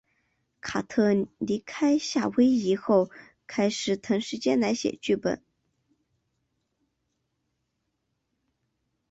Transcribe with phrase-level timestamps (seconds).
[0.61, 3.11] 卡特离开夏威夷后
[3.45, 5.43] 开始腾时间来写剧本。